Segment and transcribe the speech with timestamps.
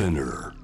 [0.00, 0.54] Spinner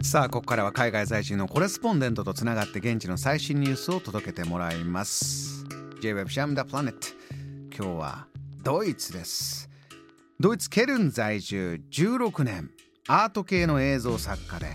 [0.00, 5.64] さあここからは海外在住のコレスポンデントとつながって現地の最新ニュースを届けてもらいます。
[6.00, 7.08] J-Web シャムダプラネット
[7.76, 8.26] 今日は
[8.62, 9.68] ドイツです。
[10.38, 12.70] ドイツケルン在住16年
[13.08, 14.68] アート系の映像作家で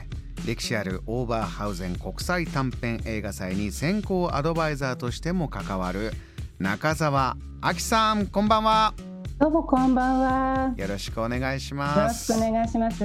[0.46, 6.12] 歴史あるオーバーハウゼン国際短編映画祭に先行アドバイザーとしても関わる
[6.60, 8.94] 中澤明さんこんばんは。
[9.38, 10.74] どうもこんばんは。
[10.78, 13.04] よろしくお願いしよろしますくお願いします。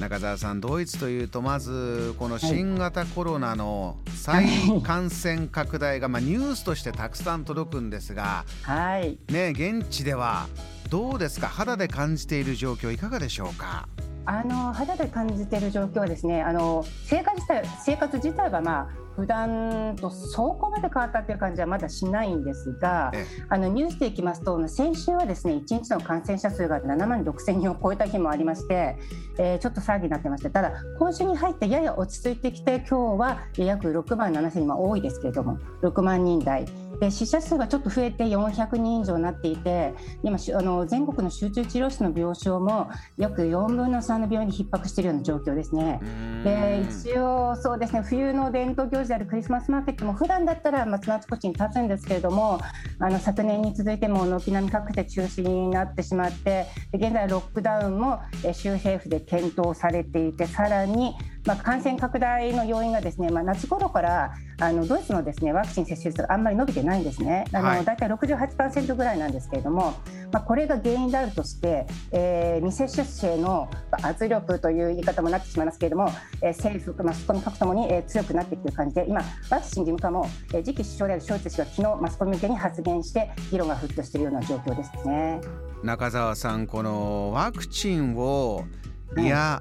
[0.00, 4.48] 中澤さんドイツというとまずこの新型コロナの再
[4.82, 9.18] 感染拡大が、まあ、ニュースとしてたくさん届くんですが、はい。
[9.32, 10.48] ね、現地では
[10.88, 11.46] どうですか？
[11.46, 13.88] 肌で感じている状況いかがでしょうか？
[14.26, 28.96] あの肌で感じている状況はですね、あの生活自体生活自体はまあ普段とそこまで変わったっていう感じはまだしないんですがえ、あのニュースでいきますと先週はですね1日の感染者数が7万6千人を超えた日もありまして、
[29.38, 36.66] えーちょっと騒ぎになってまして、ただ今週に入ってやや落ち着いてきて今日は約6万7千人、まあ多いですけれども6万人台。
[37.00, 46.00] で死者数がちょっと増えて400人以上になっていて今しあの全国の集中治療室の病床も約4分の3の病院に逼迫しているような状況ですね。
[46.44, 52.60] で一応そうですね冬の伝統行事であるクリスマスマーケットも普段だったら松のあちこちに立つんですけれども
[52.98, 61.14] あの昨年に続いても軒並み各地で中止になってしまってで現在ロックダウンもえ州政府で検討されていてさらに
[61.46, 67.84] まあ、感染拡大の要因がですね、まあ、夏頃からあのドイツのですねワクチン接種率があんまり伸びてないんですね、あのはい。
[67.84, 69.94] 大体68%ぐらいなんですけれども、
[70.32, 73.70] まあ、これが原因であるとして、えー未接種者への
[74.02, 76.10] 圧力という言い方もなってしまいますけれども、
[76.42, 85.40] えー政府、マスコミ各ともに、えー強くなってきている感じで、今、ワクチン事務課も、えー次期首相であるショルツ氏が昨日マスコミ向けに発言して、議論が沸騰しているような状況ですね。
[85.82, 88.64] 中澤さんこのワクチンを
[89.16, 89.60] いや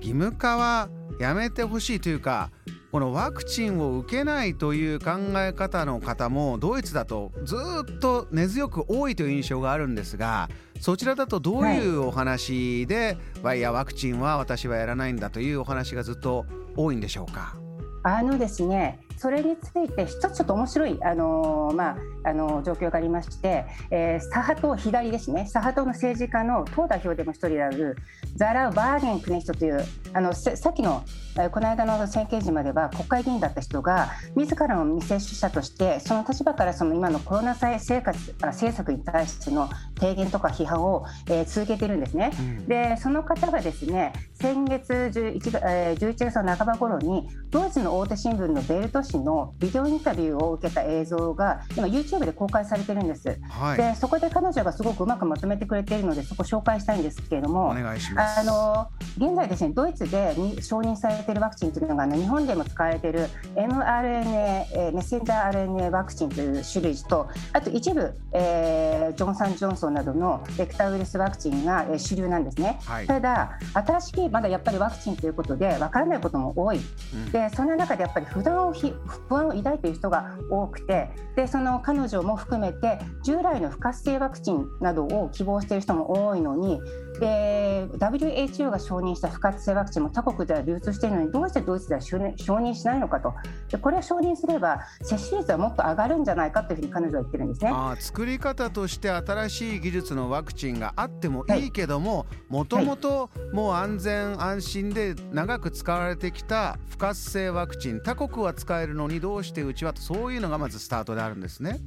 [0.00, 0.88] 義務化は
[1.20, 2.50] やめてほしいというか
[2.92, 10.48] このワクチンを受けないという考え方の方もドイツだとずっと根強く多いという印象があるんですが
[10.80, 17.54] そちらだとどういうお話で、わいやワクチンは私はやらないんだというお話がずっと多いんでしょうか？
[18.02, 27.96] あのですね、それについて一つちょっと面白い、あのーまああのー状況がありまして、えー、左派党左ですね、左派党の政治家の党代表でも一人である
[28.36, 31.04] ザラウ・バーゲン・クネヒトというあのせさっきの、
[31.36, 42.30] えーこの間の選挙時までは国会議員だった人が自らの未接種者としてその立場からその今のコロナ生活あ政策に対しての提言とか批判を、えー続けているんですね。
[42.66, 53.38] でその方がですね先月 11, がえー11月の半ば頃にドイツの大手新聞のベルト紙のビデオインタビューを受けた映像が今 YouTube で公開されてるんです。
[53.48, 53.76] はい。
[53.76, 58.40] でそこで彼女がすごくうまくまとめてくれているのでそこ紹介したいんですけれどもお願いします。
[58.40, 72.78] あの現在ですねドイツでに承認されているワクチンというのがあの日本でも使われている mRNA、えーメッセンジャー RNA ワクチンという種類とあと一部、えージョンソン・ジョンソンなどのベクターウイルスワクチンが、えー主流なんですね。
[72.84, 73.06] はい。
[73.06, 76.80] ただ新しいまだやっぱりワクチンということでわからないことも多い、
[77.14, 77.30] うん。
[77.30, 78.92] でそんな中でやっぱり不安をひ
[79.28, 86.80] 不安を抱いている人が多くてでその彼女も含めて従来の不活性ワクチンなどを希望している人も多いのに
[87.18, 93.34] で WHO が承認した不活性ワクチンも他国では流通しているのにどうしてドイツでは承認しないのかと
[93.70, 97.70] でこれを承認すれば接種率はもっと上がるんじゃないかというふうに彼女は言ってるんですね。
[97.70, 111.78] あー作り方として新しい技術のワクチンがあってもいいけどももともともう安全安心で長く使われてきた不活性ワクチン他国は使えるのにどうしてうちはとそういうのがまずスタートであるんですね。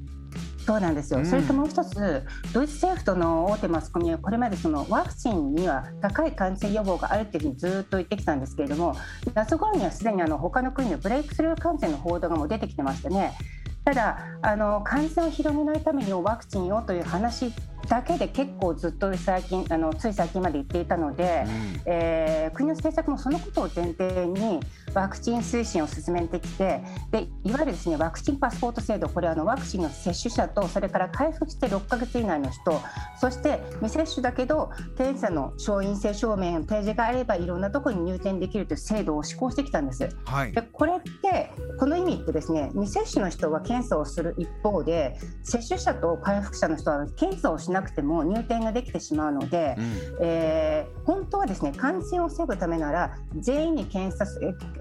[0.65, 8.95] そうなんですよ、うんそれともう一つ、ドイツ政府との大手マスコミはこれまでそのワクチンには高い感染予防があるっていうふうにずっと言ってきたんですけれども、
[9.33, 13.33] 夏頃にはすでにあの他の国のブレイクスルー感染の報道がもう出てきてましたね。
[13.85, 17.51] ただあの感染を広げないためにワクチンをという話
[17.87, 21.45] だけで結構ずっと最近あのつい最近まで言っていたので、
[21.85, 24.59] えー国の政策もそのことを前提に
[24.93, 32.79] ワクチン推進を進めてきてでいわゆるですねワクチンパスポート制度これはあのワクチンの接種者とそれから回復して6ヶ月以内の人
[33.19, 40.09] そして未接種だけど検査の承認性証明の提示があればいろんなところに入店できるという制度を施行してきたんです。
[40.25, 49.85] はいでこれってこの意味ってですね未接種の人は検査をする一方で接種者と回復者の人は検査をししなくても入店ができてしまうので、うん、
[50.21, 54.25] えー、本当はですね感染を防ぐためなら全員に検査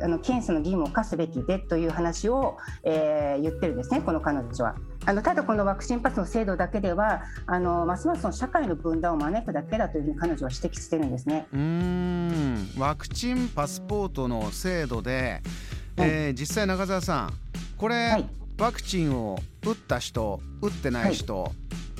[0.02, 4.76] あの検査の義務を課すべきでという話を、えー、言ってるんですねこの彼女は。
[5.04, 11.46] あのただこのワクチンパスの制度だけではあのますますの社会の分断を招くだけだというふうに彼女は指摘してるんですね。
[11.52, 12.68] うん。
[12.78, 15.42] ワクチンパスポートの制度で、
[15.96, 17.32] えー、実際中澤さん
[17.76, 18.28] これ、はい、
[18.58, 21.52] ワクチンを打った人打ってない人、はい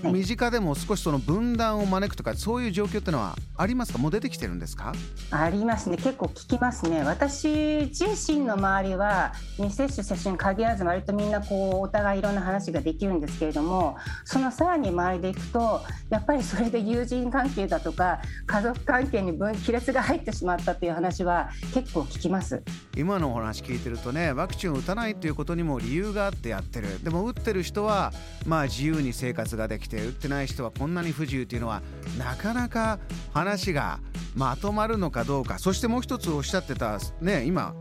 [0.13, 3.99] 身近でも少しその分断を招くとかそういう状況ってのはありますか？
[3.99, 4.93] もう出てきてるんですか？
[5.31, 5.97] ありますね。
[5.97, 7.03] 結構聞きますね。
[7.05, 22.63] 私自身の周りは未接種接種に限らず割とみんなこうお互いいろんな話ができるんですけれどもそのさらに周りでいくとやっぱりそれで友人関係だとか家族関係に分亀裂が入ってしまったという話は結構聞きます。
[22.97, 27.03] 今のお話聞いてるとねワクチンを打たないということにも理由があってやってる。
[27.03, 28.13] でも打ってる人は
[28.47, 31.83] まあ自由に生活ができて打ってない人はこんなに不自由というのは
[32.19, 32.99] なかなか
[33.33, 34.01] 話が
[34.35, 37.75] まとまるのかどうかそしてもう一つおっしゃってたね今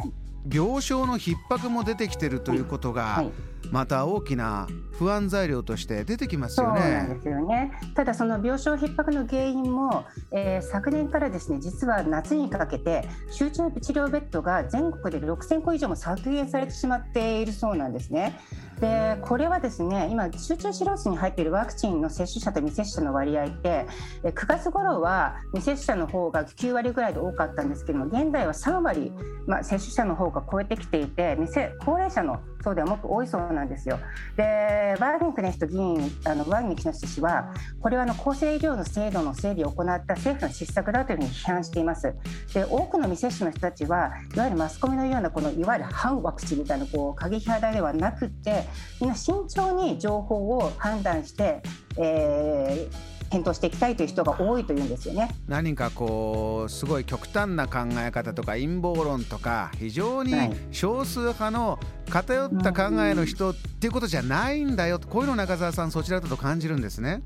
[0.51, 6.81] 病床の逼迫も出てきてるということが、はいまた大きな不安材料として出てきますよね。
[6.81, 18.37] そうなんですよねただその病床逼迫の原因も、えー、昨年からですね実は夏にかけて集中治療ベッドが全国で6000個以上も削減されてしまっているそうなんですね。
[18.81, 23.86] でこれはですね今集中治療室に入っているワクチンの接種者と未接種者の割合って
[24.24, 29.12] 9月頃は未接種者の方が9割ぐらいで多かったんですけども現在は3割、
[29.45, 31.38] まあ、接種者の方が超えてきていて
[31.86, 33.99] 高齢者の層ではもっと多いそうなんですよ。
[34.35, 42.13] でワーニンクネスト議員あのワーニンクネス氏はこれはあの厚生医療の制度の整備を行った政府の失策だというふうに批判しています。
[42.53, 48.65] で多くの未接種の人たちはいわゆるマスコミのようなこのいわゆる反ワクチンみたいなこう過激派ではなくて
[48.99, 51.61] みんな慎重に情報を判断して、
[51.97, 55.30] えー検討していきたいという人が多いというんですよね。
[55.48, 60.33] 何かこうすごい極端な考え方とか陰謀論とか非常に
[60.72, 61.80] 少数派の
[62.10, 65.00] 偏った考えの人っていうことじゃないんだよ。
[65.00, 67.22] こういうの中澤さんそちらだと感じるんですね。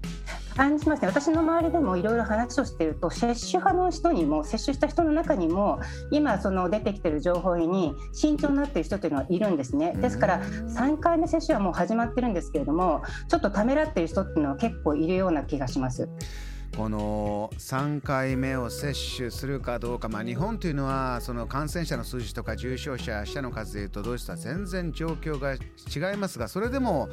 [0.55, 1.07] 感じますね。
[1.07, 5.79] 私の周りでもいろいろ話をしていると接種派の人にも接種した人の中にも
[6.11, 9.93] 今その出てきている情報に慎重になっている人というのはいるんですね。
[9.93, 16.07] ですから3回目接種はもう始まってるんですけれどもちょっとためらっている人っていうのは結構いるような気がします。
[16.77, 27.07] この3回目を接種するかどうか、まあ、日本というのはその感染者の数字とか重症者、死者の数でいうとドイツとは全然状況が違いますがそれでも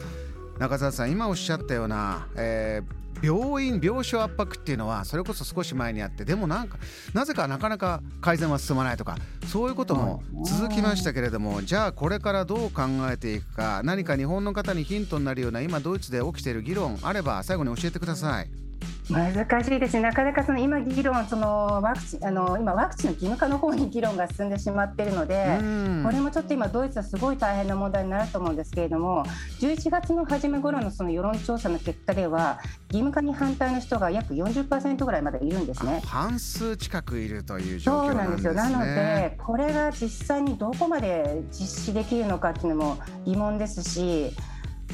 [0.59, 6.79] 中澤さん今おっしゃったような、えー病院病床圧迫っていうのはそれこそ少し前にあってでもなんか
[7.15, 9.17] なぜかなかなか改善は進まないとか
[9.47, 18.72] そういうことも続きましたけれどもじゃあこれからどう考えていくか何か日本の方にヒントになるような今ドイツで起きている議論あれば最後に教えてください。
[19.13, 25.59] 難しいですね、なかなかその今、議論そのワクチンあの今、ワクチンの義務化の方に議論が進んでしまっているので、
[26.03, 29.25] これもちょっと今、ドイツはすごい大変な問題になると思うんですけれども、
[29.61, 36.01] 11月の初め頃のその世論調査の結果では、義務化に反対の人が約40%ぐらいまでいるんですね。
[36.07, 44.35] 半数近くいるという状況なんですよなので、これが実際にどこまで実施できるのかっていうのも疑問ですし。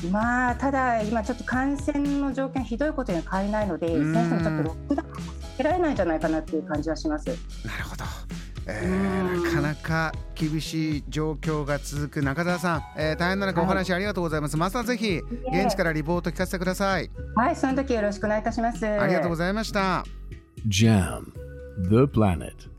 [0.06, 7.26] まあただ今ちょっと感染の条件ひどいことには変わりないので先生もちょっとロックダウン避けられないんじゃないかなっていう感じはします。
[7.26, 8.04] なるほど。
[8.70, 17.10] えー、なかなか厳しい状況が続く中澤さん、えー、大変な中お話ありがとうございます、はい、またぜひ現地からリポート聞かせてください。
[17.34, 18.86] はいその時よろしくお願いいたします。
[18.86, 20.04] ありがとうございました。
[20.68, 21.32] JAM
[21.88, 22.77] The Planet